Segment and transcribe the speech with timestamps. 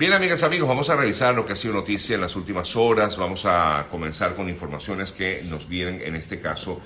[0.00, 3.18] Bien, amigas, amigos, vamos a revisar lo que ha sido noticia en las últimas horas.
[3.18, 6.80] Vamos a comenzar con informaciones que nos vienen, en este caso,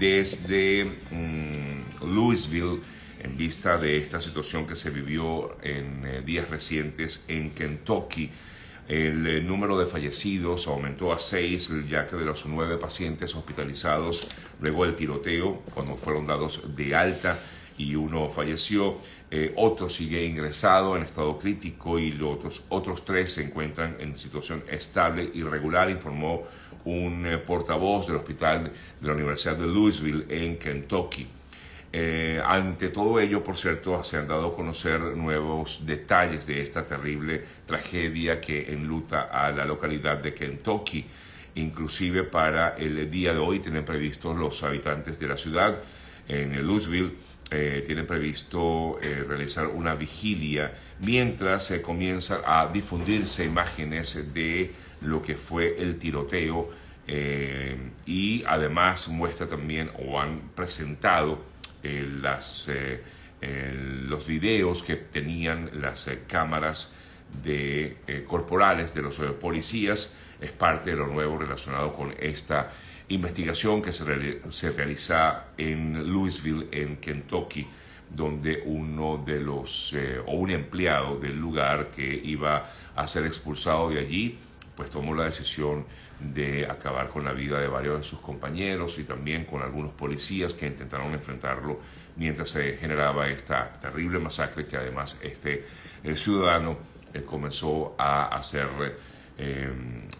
[0.00, 2.80] desde mm, Louisville,
[3.20, 8.32] en vista de esta situación que se vivió en eh, días recientes en Kentucky.
[8.88, 14.26] El eh, número de fallecidos aumentó a seis, ya que de los nueve pacientes hospitalizados
[14.60, 17.38] luego del tiroteo, cuando fueron dados de alta
[17.78, 18.98] y uno falleció,
[19.30, 24.16] eh, otro sigue ingresado en estado crítico y los otros, otros tres se encuentran en
[24.16, 26.44] situación estable y regular, informó
[26.84, 31.26] un eh, portavoz del hospital de la Universidad de Louisville en Kentucky.
[31.92, 36.86] Eh, ante todo ello, por cierto, se han dado a conocer nuevos detalles de esta
[36.86, 41.06] terrible tragedia que enluta a la localidad de Kentucky.
[41.54, 45.80] Inclusive para el día de hoy tienen previstos los habitantes de la ciudad
[46.28, 47.12] en Louisville
[47.48, 54.72] eh, tienen previsto eh, realizar una vigilia mientras se comienzan a difundirse imágenes de
[55.02, 56.68] lo que fue el tiroteo
[57.06, 61.38] eh, y además muestra también o han presentado
[61.84, 62.68] las,
[64.08, 66.92] los videos que tenían las cámaras
[67.44, 70.16] de, corporales de los policías.
[70.40, 72.72] Es parte de lo nuevo relacionado con esta
[73.08, 77.66] investigación que se, realiza en Louisville, en Kentucky,
[78.10, 83.90] donde uno de los, eh, o un empleado del lugar que iba a ser expulsado
[83.90, 84.38] de allí,
[84.74, 85.84] pues tomó la decisión
[86.18, 90.54] de acabar con la vida de varios de sus compañeros y también con algunos policías
[90.54, 91.78] que intentaron enfrentarlo
[92.16, 95.66] mientras se generaba esta terrible masacre que además este
[96.02, 96.78] eh, ciudadano
[97.12, 98.66] eh, comenzó a hacer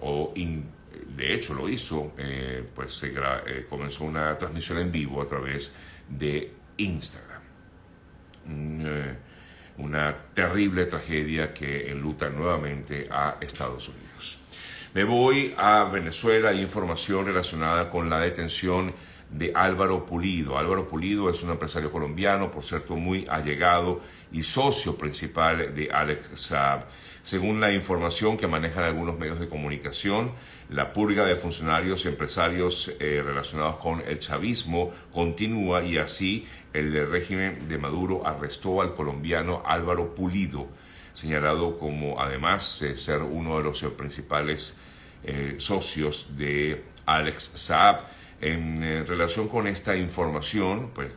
[0.01, 0.35] o
[1.17, 5.75] de hecho lo hizo, eh, pues se eh, comenzó una transmisión en vivo a través
[6.09, 7.43] de Instagram.
[8.49, 9.17] Eh,
[9.79, 14.39] una terrible tragedia que enluta nuevamente a Estados Unidos.
[14.95, 18.95] Me voy a Venezuela, hay información relacionada con la detención
[19.31, 20.57] de Álvaro Pulido.
[20.57, 24.01] Álvaro Pulido es un empresario colombiano, por cierto, muy allegado
[24.33, 26.87] y socio principal de Alex Saab.
[27.27, 30.31] Según la información que manejan algunos medios de comunicación,
[30.71, 37.11] la purga de funcionarios y empresarios eh, relacionados con el chavismo continúa y así el
[37.11, 40.69] régimen de Maduro arrestó al colombiano Álvaro Pulido,
[41.15, 44.79] señalado como además eh, ser uno de los principales
[45.25, 48.05] eh, socios de Alex Saab.
[48.41, 51.15] En relación con esta información, pues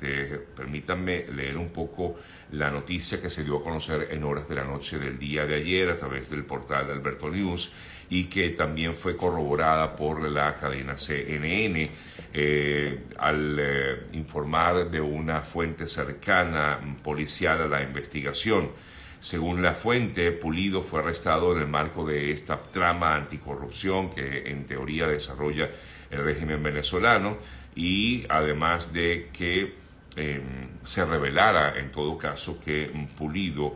[0.56, 2.16] permítanme leer un poco
[2.52, 5.56] la noticia que se dio a conocer en horas de la noche del día de
[5.56, 7.72] ayer a través del portal de Alberto News
[8.10, 11.90] y que también fue corroborada por la cadena CNN
[12.34, 18.72] eh, al eh, informar de una fuente cercana policial a la investigación.
[19.20, 24.66] Según la fuente, Pulido fue arrestado en el marco de esta trama anticorrupción que en
[24.66, 25.70] teoría desarrolla
[26.10, 27.38] el régimen venezolano
[27.76, 29.74] y además de que
[30.16, 30.42] Em,
[30.84, 33.76] se revelara en todo caso que Pulido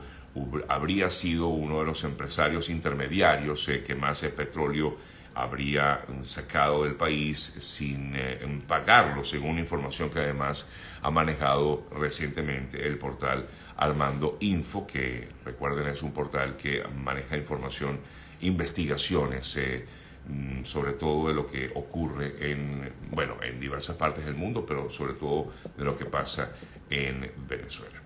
[0.68, 4.98] habría sido uno de los empresarios intermediarios eh, que más petróleo
[5.36, 10.70] habría sacado del país sin eh, pagarlo, según información que además
[11.02, 18.00] ha manejado recientemente el portal Armando Info, que recuerden es un portal que maneja información,
[18.42, 19.58] investigaciones.
[20.30, 24.66] Eh, Mm, sobre todo de lo que ocurre en, bueno, en diversas partes del mundo,
[24.66, 26.56] pero sobre todo de lo que pasa
[26.90, 28.02] en Venezuela.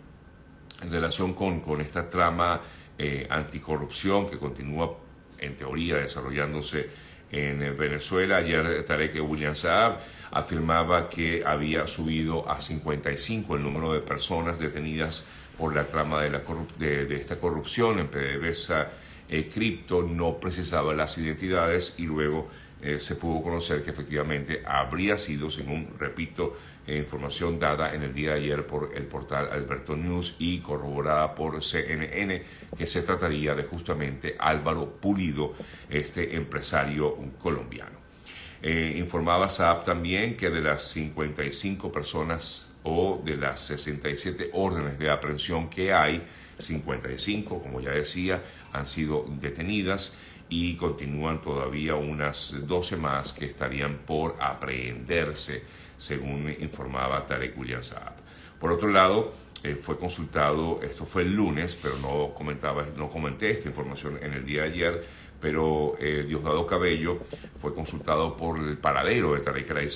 [0.81, 2.59] En relación con, con esta trama
[2.97, 4.97] eh, anticorrupción que continúa
[5.37, 6.89] en teoría desarrollándose
[7.31, 9.99] en Venezuela, ayer Tarek William Saab
[10.31, 16.31] afirmaba que había subido a 55 el número de personas detenidas por la trama de,
[16.31, 16.41] la
[16.79, 18.89] de, de esta corrupción en PDVSA
[19.29, 22.47] eh, cripto no precisaba las identidades y luego
[22.81, 28.13] eh, se pudo conocer que efectivamente habría sido, según, repito, eh, información dada en el
[28.13, 32.43] día de ayer por el portal Alberto News y corroborada por CNN,
[32.77, 35.55] que se trataría de justamente Álvaro Pulido,
[35.89, 37.97] este empresario colombiano.
[38.63, 45.69] informaba Saab también que de las 55 personas o de las 67 órdenes de aprehensión
[45.69, 46.23] que hay,
[46.59, 48.43] 55, como ya decía,
[48.73, 50.15] han sido detenidas
[50.49, 55.63] y continúan todavía unas 12 más que estarían por aprehenderse,
[55.97, 58.13] según informaba Tarek William Saab.
[58.59, 59.33] Por otro lado,
[59.63, 64.33] eh, fue consultado, esto fue el lunes, pero no, comentaba, no comenté esta información en
[64.33, 65.05] el día de ayer,
[65.39, 67.19] pero eh, Diosdado Cabello
[67.59, 69.89] fue consultado por el paradero de Tarek El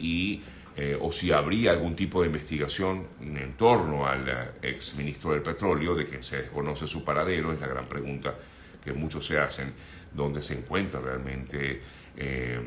[0.00, 0.42] y
[0.76, 5.42] eh, o si habría algún tipo de investigación en torno al eh, ex ministro del
[5.42, 8.34] petróleo, de quien se desconoce su paradero, es la gran pregunta
[8.82, 9.72] que muchos se hacen,
[10.12, 11.80] donde se encuentra realmente
[12.16, 12.60] eh,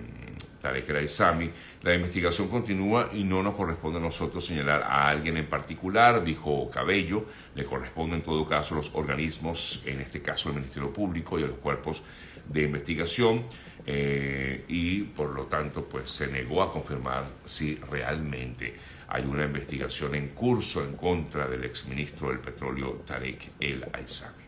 [0.62, 1.52] Tarek El Aizami.
[1.81, 6.69] La investigación continúa y no nos corresponde a nosotros señalar a alguien en particular, dijo
[6.69, 7.25] Cabello,
[7.56, 11.44] le corresponde en todo caso a los organismos, en este caso el Ministerio Público y
[11.44, 12.04] a los cuerpos
[12.48, 13.46] de investigación
[13.86, 18.74] eh, y por lo tanto pues se negó a confirmar si realmente
[19.08, 24.44] hay una investigación en curso en contra del exministro del petróleo Tarek El Aizami.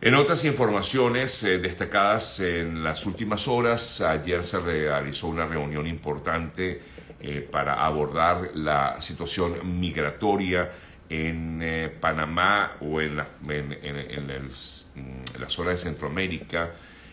[0.00, 6.80] En otras informaciones eh, destacadas en las últimas horas, ayer se realizó una reunión importante
[7.20, 10.70] eh, para abordar la situación migratoria
[11.08, 16.72] en eh, Panamá o en la, en, mm, la zona de Centroamérica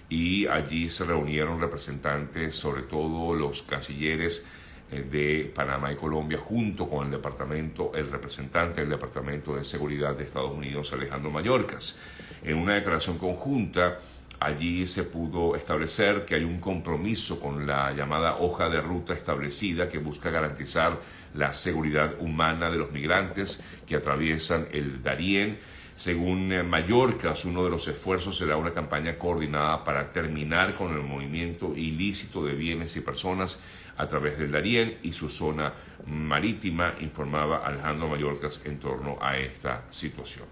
[0.10, 4.46] y allí se reunieron representantes, sobre todo los cancilleres
[4.92, 10.26] de Panamá y Colombia, junto con el departamento, el representante del Departamento de Seguridad de
[10.26, 11.98] Estados Unidos, Alejandro Mayorkas.
[12.44, 14.00] En una declaración conjunta,
[14.42, 19.88] allí se pudo establecer que hay un compromiso con la llamada hoja de ruta establecida
[19.88, 21.00] que busca garantizar
[21.36, 25.60] la seguridad humana de los migrantes que atraviesan el Darién.
[25.96, 31.76] Según Mallorca, uno de los esfuerzos será una campaña coordinada para terminar con el movimiento
[31.76, 33.62] ilícito de bienes y personas
[33.96, 35.72] a través del Darién y su zona
[36.08, 40.46] marítima, informaba Alejandro Mallorcas en torno a esta situación.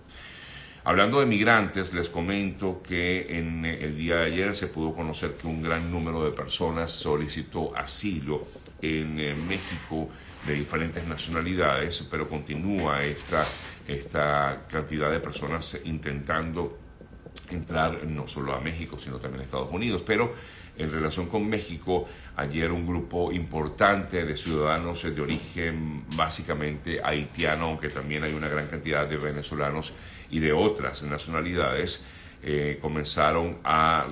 [0.89, 5.45] Hablando de migrantes, les comento que en el día de ayer se pudo conocer que
[5.45, 8.47] un gran número de personas solicitó asilo
[8.81, 10.09] en eh, México
[10.47, 13.45] de diferentes nacionalidades, pero continúa esta,
[13.87, 16.79] esta cantidad de personas intentando
[17.51, 20.01] entrar no solo a México, sino también a Estados Unidos.
[20.01, 20.33] Pero
[20.75, 27.89] en relación con México, ayer un grupo importante de ciudadanos de origen básicamente haitiano, aunque
[27.89, 29.93] también hay una gran cantidad de venezolanos
[30.29, 32.05] y de otras nacionalidades,
[32.41, 34.07] eh, comenzaron a,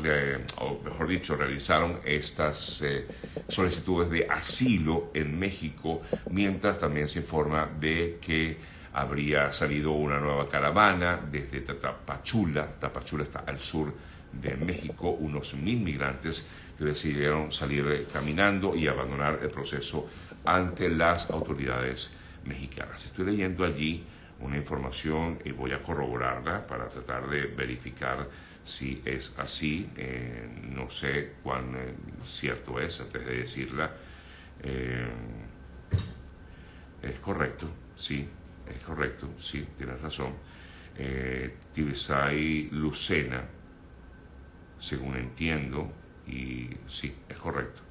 [0.57, 3.07] o mejor dicho, realizaron estas eh,
[3.47, 8.57] solicitudes de asilo en México, mientras también se informa de que
[8.93, 13.93] habría salido una nueva caravana desde Tapachula, Tapachula está al sur
[14.33, 16.45] de México, unos mil migrantes
[16.77, 20.09] que decidieron salir caminando y abandonar el proceso
[20.43, 23.05] ante las autoridades mexicanas.
[23.05, 24.03] Estoy leyendo allí
[24.39, 28.27] una información y voy a corroborarla para tratar de verificar
[28.63, 29.89] si es así.
[29.95, 31.93] Eh, no sé cuán eh,
[32.25, 33.91] cierto es antes de decirla.
[34.63, 35.07] Eh,
[37.01, 38.27] es correcto, sí,
[38.67, 40.33] es correcto, sí, tienes razón.
[41.73, 43.43] Tibisay Lucena,
[44.79, 45.91] según entiendo,
[46.25, 47.83] y sí, es correcto.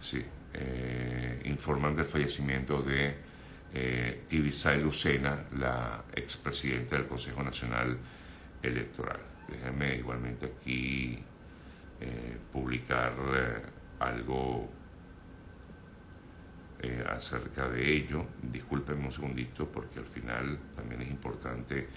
[0.00, 0.24] Sí,
[0.54, 3.14] eh, informan del fallecimiento de
[3.74, 7.96] eh, Tibisay Lucena, la expresidenta del Consejo Nacional
[8.62, 9.20] Electoral.
[9.48, 11.18] Déjenme igualmente aquí
[12.00, 13.62] eh, publicar eh,
[14.00, 14.70] algo
[17.10, 18.24] acerca de ello.
[18.40, 21.88] Discúlpenme un segundito porque al final también es importante.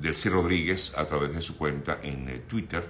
[0.00, 2.84] Delcy Rodríguez, a través de su cuenta en Twitter,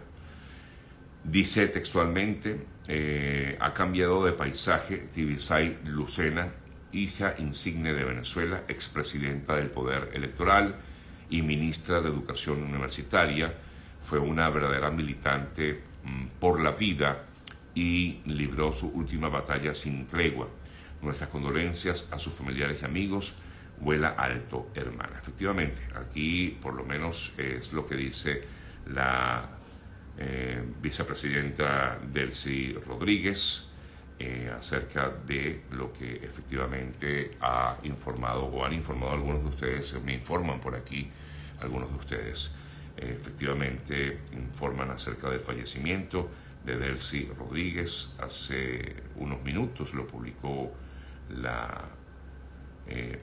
[1.29, 2.57] Dice textualmente,
[2.87, 6.53] eh, ha cambiado de paisaje Tibisay Lucena,
[6.93, 10.77] hija insigne de Venezuela, expresidenta del Poder Electoral
[11.31, 13.55] y ministra de Educación Universitaria.
[14.03, 17.25] Fue una verdadera militante mm, por la vida
[17.75, 20.49] y libró su última batalla sin tregua.
[21.03, 23.35] Nuestras condolencias a sus familiares y amigos.
[23.79, 25.19] Vuela alto, hermana.
[25.21, 28.43] Efectivamente, aquí por lo menos es lo que dice
[28.87, 29.57] la
[30.19, 33.71] eh, vicepresidenta Delcy Rodríguez,
[34.19, 40.15] eh, acerca de lo que efectivamente ha informado o han informado algunos de ustedes, me
[40.15, 41.11] informan por aquí
[41.61, 42.55] algunos de ustedes,
[42.97, 46.31] eh, efectivamente informan acerca del fallecimiento
[46.65, 50.73] de Delcy Rodríguez hace unos minutos, lo publicó
[51.31, 51.85] la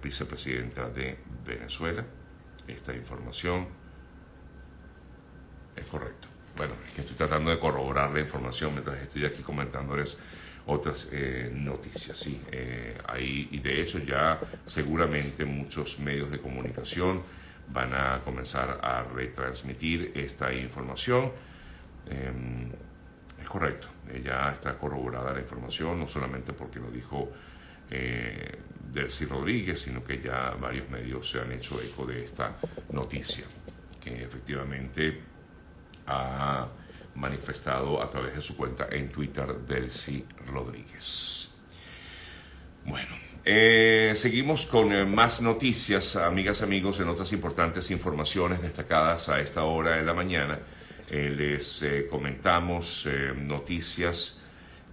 [0.01, 2.05] vicepresidenta de Venezuela.
[2.67, 3.65] Esta información
[5.73, 10.19] es correcta bueno, es que estoy tratando de corroborar la información mientras estoy aquí comentándoles
[10.65, 12.17] otras eh, noticias.
[12.17, 17.22] Sí, eh, ahí, y de hecho ya seguramente muchos medios de comunicación
[17.70, 21.32] van a comenzar a retransmitir esta información.
[22.10, 22.70] Em,
[23.41, 23.88] es correcto,
[24.24, 27.29] ya está corroborada la información, no solamente porque lo dijo
[27.89, 28.58] eh,
[28.91, 32.55] Delcy Rodríguez, sino que ya varios medios se han hecho eco de esta
[32.91, 33.46] noticia,
[34.01, 35.20] que efectivamente
[36.08, 36.67] ha
[37.15, 41.53] manifestado a través de su cuenta en Twitter Delcy Rodríguez.
[42.86, 49.41] Bueno, Eh, seguimos con eh, más noticias, amigas, amigos, en otras importantes informaciones destacadas a
[49.41, 50.60] esta hora de la mañana.
[51.12, 53.05] Eh, les comentamos
[53.36, 54.39] noticias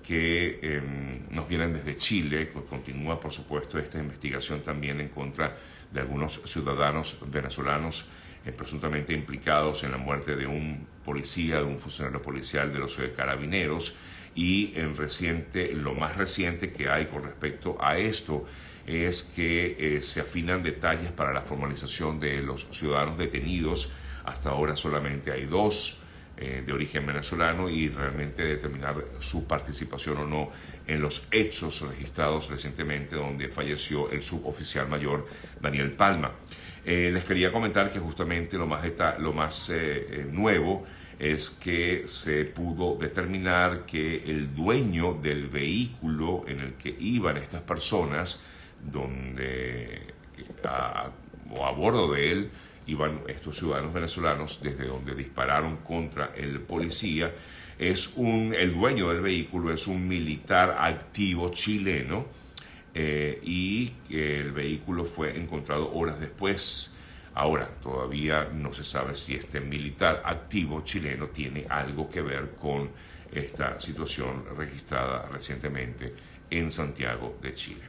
[0.02, 2.50] que em, nos vienen desde Chile.
[2.68, 5.56] Continúa, por supuesto, esta investigación también en contra
[5.92, 8.06] de algunos ciudadanos venezolanos
[8.56, 13.96] presuntamente implicados en la muerte de un policía, de un funcionario policial de los carabineros
[14.34, 18.46] y en reciente, lo más reciente que hay con respecto a esto
[18.86, 23.90] es que eh, se afinan detalles para la formalización de los ciudadanos detenidos.
[24.24, 26.00] Hasta ahora solamente hay dos
[26.36, 30.50] eh, de origen venezolano y realmente determinar su participación o no
[30.86, 35.26] en los hechos registrados recientemente donde falleció el suboficial mayor
[35.60, 36.32] Daniel Palma.
[36.84, 38.82] Eh, les quería comentar que justamente lo más,
[39.18, 39.72] lo más
[40.30, 40.86] nuevo
[41.18, 47.60] es que se pudo determinar que el dueño del vehículo en el que iban estas
[47.60, 48.42] personas,
[48.82, 50.14] donde
[51.50, 52.50] o a bordo de él
[52.86, 57.32] iban estos ciudadanos venezolanos desde donde dispararon contra el policía,
[57.78, 62.26] es un, el dueño del vehículo es un militar activo chileno
[62.94, 66.96] eh, y el vehículo fue encontrado horas después
[67.34, 72.90] Ahora, todavía no se sabe si este militar activo chileno tiene algo que ver con
[73.32, 76.12] esta situación registrada recientemente
[76.50, 77.82] en Santiago de Chile.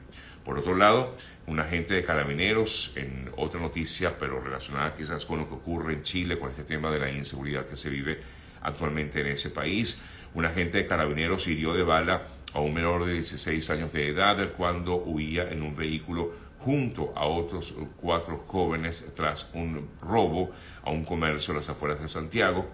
[0.46, 1.16] Por otro lado,
[1.48, 6.04] un agente de carabineros, en otra noticia, pero relacionada quizás con lo que ocurre en
[6.04, 8.20] Chile, con este tema de la inseguridad que se vive
[8.62, 10.00] actualmente en ese país,
[10.34, 12.24] un agente de carabineros hirió de bala
[12.54, 17.26] a un menor de 16 años de edad cuando huía en un vehículo junto a
[17.26, 20.52] otros cuatro jóvenes tras un robo
[20.84, 22.70] a un comercio a las afueras de Santiago.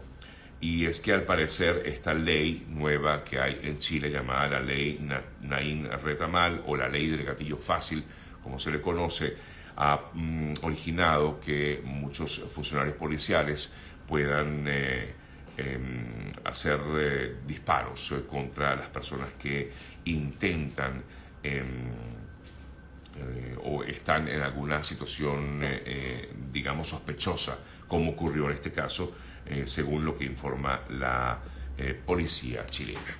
[0.59, 4.99] Y es que al parecer esta ley nueva que hay en Chile llamada la ley
[5.41, 8.03] Naín Retamal o la ley del gatillo fácil,
[8.41, 9.37] como se le conoce,
[9.75, 13.71] ha mm, originado que muchos funcionarios policiales
[14.07, 15.13] puedan eh,
[15.57, 19.71] em, hacer eh, disparos eh, contra las personas que
[20.05, 21.03] intentan
[21.43, 21.89] em,
[23.17, 25.61] eh, o están en alguna situación,
[26.51, 29.15] digamos, sospechosa, como ocurrió en este caso,
[29.65, 31.39] según lo que informa la
[32.05, 33.17] policía chilena.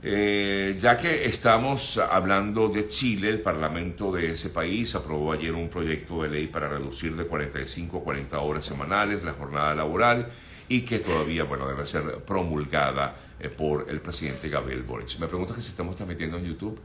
[0.00, 6.22] ya que estamos hablando de Chile, el Parlamento de ese país aprobó ayer un proyecto
[6.22, 10.30] de ley para reducir de 45 a 40 horas semanales la jornada laboral
[10.70, 13.14] y que todavía, bueno, debe ser promulgada
[13.58, 15.18] por el presidente Gabriel Boric.
[15.18, 16.80] Me pregunto que si estamos transmitiendo en YouTube,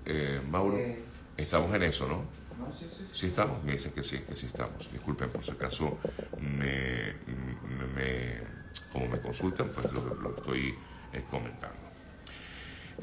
[0.50, 0.78] Mauro.
[1.38, 2.24] Estamos en eso, ¿no?
[2.58, 3.28] No, sí, sí, sí.
[3.28, 3.62] estamos?
[3.64, 4.90] Me dicen que sí, que sí estamos.
[4.92, 5.98] Disculpen, por si acaso
[6.40, 7.14] me,
[8.92, 10.74] como me consultan, pues lo, estoy
[11.12, 11.76] eh, comentando.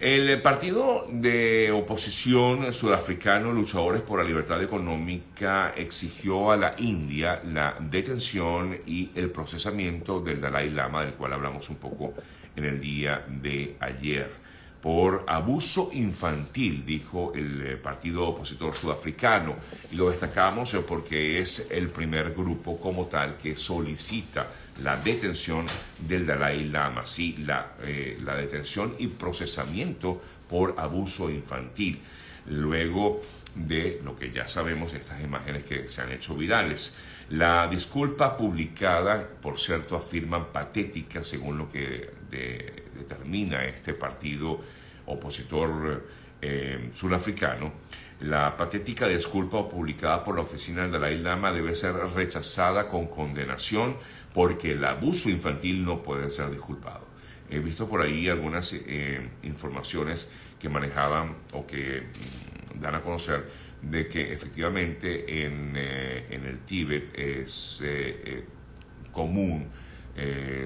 [0.01, 7.77] El partido de oposición sudafricano Luchadores por la Libertad Económica exigió a la India la
[7.79, 12.15] detención y el procesamiento del Dalai Lama, del cual hablamos un poco
[12.57, 14.43] en el día de ayer
[14.81, 19.55] por abuso infantil, dijo el eh, partido opositor sudafricano.
[19.93, 24.49] Y lo destacamos eh, porque es el primer grupo como tal que solicita
[24.83, 25.67] la detención
[25.99, 32.01] del Dalai Lama, sí, la, eh, la detención y procesamiento por abuso infantil.
[32.47, 33.23] Luego
[33.55, 36.95] de lo que ya sabemos, estas imágenes que se han hecho virales.
[37.31, 42.11] La disculpa publicada, por cierto, afirman patética según lo que
[42.95, 44.61] determina este partido
[45.07, 46.07] opositor
[46.41, 47.73] eh, surafricano,
[48.23, 53.97] la patética disculpa publicada por la oficina del Dalai Lama debe ser rechazada con condenación
[54.33, 57.07] porque el abuso infantil no puede ser disculpado.
[57.51, 63.49] He visto por ahí algunas eh, informaciones que manejaban o que mm, dan a conocer
[63.83, 67.83] de que efectivamente en, eh, en el Tíbet es
[69.11, 69.69] común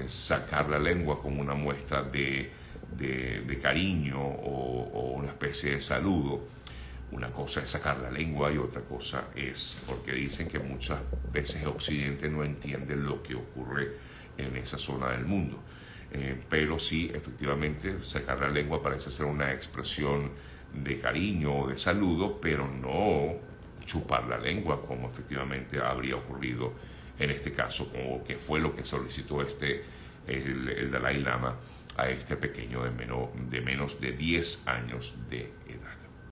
[0.07, 2.51] sacar la lengua como una muestra de
[2.95, 6.41] de, cariño o, una especie de saludo.
[7.11, 10.99] Una cosa es sacar la lengua y otra cosa es porque dicen que muchas
[11.31, 13.93] veces Occidente no entiende lo que ocurre
[14.37, 15.59] en esa zona del mundo.
[16.11, 20.31] Eh, pero sí, efectivamente, sacar la lengua parece ser una expresión
[20.73, 23.35] de cariño o de saludo, pero no
[23.85, 26.73] chupar la lengua como efectivamente habría ocurrido
[27.17, 29.83] en este caso, como que fue lo que solicitó este
[30.27, 31.55] el Dalai Lama
[31.95, 35.96] a este pequeño de, menos de, menos de 10 años de edad.